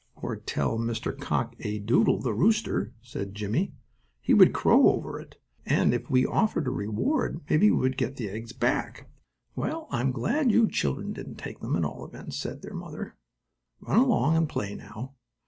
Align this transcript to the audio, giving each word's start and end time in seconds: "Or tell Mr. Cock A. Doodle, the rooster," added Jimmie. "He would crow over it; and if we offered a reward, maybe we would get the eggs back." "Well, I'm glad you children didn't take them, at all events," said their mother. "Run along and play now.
"Or 0.15 0.35
tell 0.35 0.79
Mr. 0.79 1.15
Cock 1.15 1.55
A. 1.59 1.77
Doodle, 1.77 2.19
the 2.21 2.33
rooster," 2.33 2.91
added 3.13 3.35
Jimmie. 3.35 3.75
"He 4.19 4.33
would 4.33 4.51
crow 4.51 4.89
over 4.89 5.19
it; 5.19 5.39
and 5.63 5.93
if 5.93 6.09
we 6.09 6.25
offered 6.25 6.65
a 6.65 6.71
reward, 6.71 7.39
maybe 7.51 7.69
we 7.69 7.77
would 7.77 7.97
get 7.97 8.15
the 8.15 8.27
eggs 8.27 8.51
back." 8.51 9.11
"Well, 9.55 9.87
I'm 9.91 10.11
glad 10.11 10.51
you 10.51 10.67
children 10.67 11.13
didn't 11.13 11.35
take 11.35 11.59
them, 11.59 11.75
at 11.75 11.85
all 11.85 12.03
events," 12.03 12.37
said 12.37 12.63
their 12.63 12.73
mother. 12.73 13.15
"Run 13.79 13.99
along 13.99 14.35
and 14.37 14.49
play 14.49 14.73
now. 14.73 15.13